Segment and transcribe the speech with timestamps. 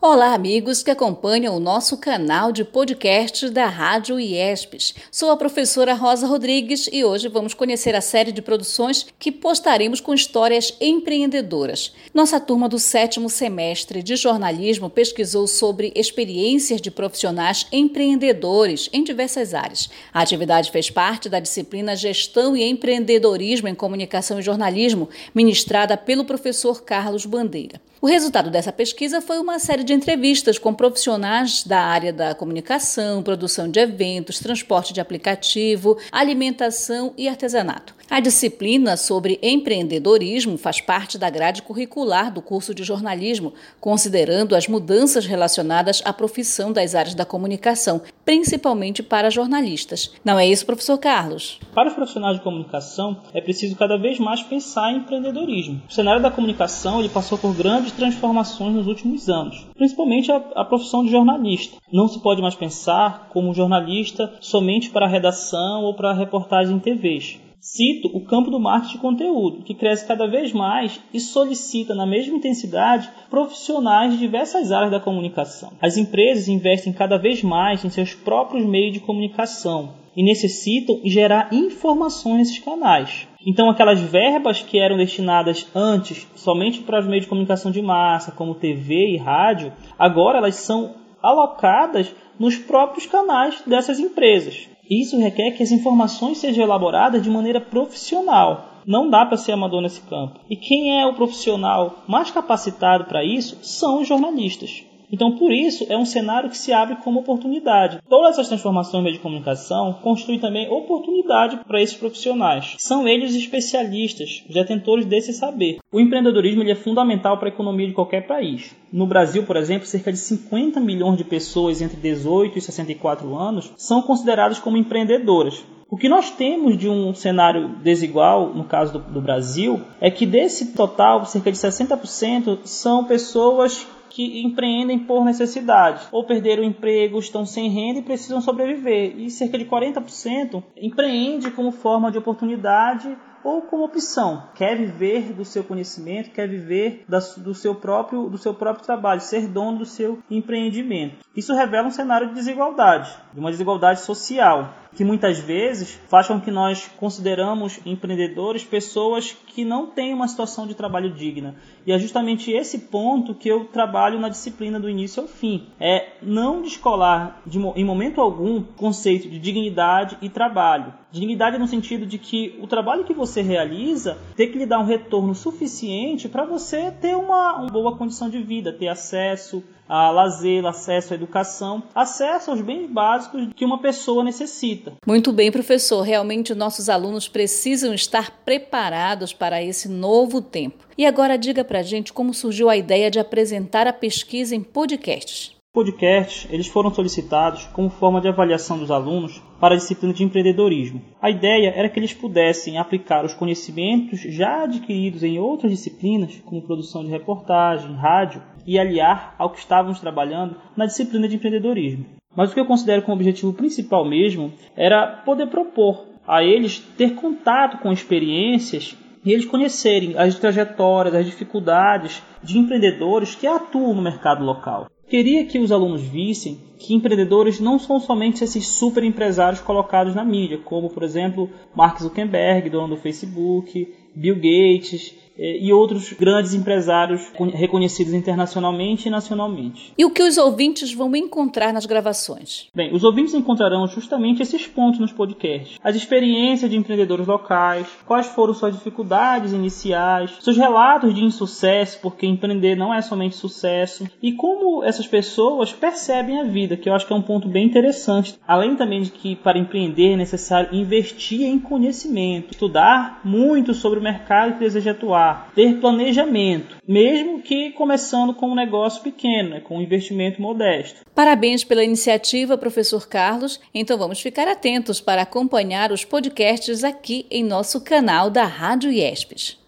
[0.00, 4.94] Olá, amigos que acompanham o nosso canal de podcast da Rádio IESPES.
[5.10, 10.00] Sou a professora Rosa Rodrigues e hoje vamos conhecer a série de produções que postaremos
[10.00, 11.92] com histórias empreendedoras.
[12.14, 19.52] Nossa turma do sétimo semestre de jornalismo pesquisou sobre experiências de profissionais empreendedores em diversas
[19.52, 19.90] áreas.
[20.14, 26.24] A atividade fez parte da disciplina Gestão e Empreendedorismo em Comunicação e Jornalismo, ministrada pelo
[26.24, 27.80] professor Carlos Bandeira.
[28.00, 33.22] O resultado dessa pesquisa foi uma série de entrevistas com profissionais da área da comunicação,
[33.22, 37.96] produção de eventos, transporte de aplicativo, alimentação e artesanato.
[38.10, 44.68] A disciplina sobre empreendedorismo faz parte da grade curricular do curso de jornalismo, considerando as
[44.68, 50.12] mudanças relacionadas à profissão das áreas da comunicação, principalmente para jornalistas.
[50.22, 51.58] Não é isso, professor Carlos?
[51.74, 55.80] Para os profissionais de comunicação, é preciso cada vez mais pensar em empreendedorismo.
[55.88, 60.64] O cenário da comunicação ele passou por grandes transformações nos últimos anos, principalmente a, a
[60.66, 61.78] profissão de jornalista.
[61.90, 66.76] Não se pode mais pensar como jornalista somente para a redação ou para a reportagem
[66.76, 67.40] em TVs.
[67.60, 72.06] Cito o campo do marketing de conteúdo, que cresce cada vez mais e solicita na
[72.06, 75.72] mesma intensidade profissionais de diversas áreas da comunicação.
[75.80, 81.52] As empresas investem cada vez mais em seus próprios meios de comunicação e necessitam gerar
[81.52, 83.26] informações nesses canais.
[83.44, 88.32] Então, aquelas verbas que eram destinadas antes somente para os meios de comunicação de massa,
[88.32, 94.68] como TV e rádio, agora elas são alocadas nos próprios canais dessas empresas.
[94.90, 98.82] Isso requer que as informações sejam elaboradas de maneira profissional.
[98.86, 100.40] Não dá para ser amador nesse campo.
[100.48, 104.82] E quem é o profissional mais capacitado para isso são os jornalistas.
[105.10, 108.00] Então, por isso, é um cenário que se abre como oportunidade.
[108.08, 112.76] Todas essas transformações de comunicação constituem também oportunidade para esses profissionais.
[112.78, 115.78] São eles especialistas, detentores desse saber.
[115.90, 118.74] O empreendedorismo é fundamental para a economia de qualquer país.
[118.92, 123.72] No Brasil, por exemplo, cerca de 50 milhões de pessoas entre 18 e 64 anos
[123.76, 125.64] são consideradas como empreendedoras.
[125.90, 130.26] O que nós temos de um cenário desigual, no caso do, do Brasil, é que
[130.26, 137.18] desse total, cerca de 60% são pessoas que empreendem por necessidade, ou perderam o emprego,
[137.18, 139.18] estão sem renda e precisam sobreviver.
[139.18, 143.16] E cerca de 40% empreende como forma de oportunidade
[143.48, 144.42] ou como opção.
[144.54, 149.20] Quer viver do seu conhecimento, quer viver da, do, seu próprio, do seu próprio trabalho,
[149.20, 151.24] ser dono do seu empreendimento.
[151.34, 156.40] Isso revela um cenário de desigualdade, de uma desigualdade social, que muitas vezes faz com
[156.40, 161.54] que nós consideramos empreendedores pessoas que não têm uma situação de trabalho digna.
[161.86, 165.68] E é justamente esse ponto que eu trabalho na disciplina do início ao fim.
[165.80, 170.92] É não descolar de, em momento algum conceito de dignidade e trabalho.
[171.10, 174.84] Dignidade no sentido de que o trabalho que você realiza tem que lhe dar um
[174.84, 180.66] retorno suficiente para você ter uma, uma boa condição de vida, ter acesso a lazer,
[180.66, 184.92] acesso à educação, acesso aos bens básicos que uma pessoa necessita.
[185.06, 186.02] Muito bem, professor.
[186.02, 190.86] Realmente nossos alunos precisam estar preparados para esse novo tempo.
[190.96, 195.57] E agora diga para gente como surgiu a ideia de apresentar a pesquisa em podcasts
[195.72, 201.02] podcasts eles foram solicitados como forma de avaliação dos alunos para a disciplina de empreendedorismo.
[201.20, 206.62] A ideia era que eles pudessem aplicar os conhecimentos já adquiridos em outras disciplinas, como
[206.62, 212.06] produção de reportagem, rádio, e aliar ao que estávamos trabalhando na disciplina de empreendedorismo.
[212.34, 217.14] Mas o que eu considero como objetivo principal mesmo era poder propor a eles ter
[217.14, 224.02] contato com experiências e eles conhecerem as trajetórias, as dificuldades de empreendedores que atuam no
[224.02, 224.88] mercado local.
[225.08, 230.22] Queria que os alunos vissem que empreendedores não são somente esses super empresários colocados na
[230.22, 237.22] mídia, como por exemplo Mark Zuckerberg, dono do Facebook, Bill Gates e outros grandes empresários
[237.54, 239.92] reconhecidos internacionalmente e nacionalmente.
[239.96, 242.68] E o que os ouvintes vão encontrar nas gravações?
[242.74, 248.26] Bem, os ouvintes encontrarão justamente esses pontos nos podcasts: as experiências de empreendedores locais, quais
[248.26, 254.32] foram suas dificuldades iniciais, seus relatos de insucesso, porque empreender não é somente sucesso, e
[254.32, 258.38] como essas pessoas percebem a vida, que eu acho que é um ponto bem interessante.
[258.46, 264.02] Além também de que para empreender é necessário investir em conhecimento, estudar muito sobre o
[264.02, 269.78] mercado que deseja atuar ter planejamento, mesmo que começando com um negócio pequeno, né, com
[269.78, 271.00] um investimento modesto.
[271.14, 273.60] Parabéns pela iniciativa, professor Carlos.
[273.74, 279.58] Então vamos ficar atentos para acompanhar os podcasts aqui em nosso canal da Rádio IESPES.